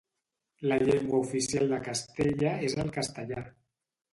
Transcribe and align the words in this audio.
La 0.71 0.77
llengua 0.83 1.19
oficial 1.25 1.69
de 1.73 1.81
Castella 1.89 2.57
és 2.71 2.77
el 2.85 2.93
castellà. 2.97 3.45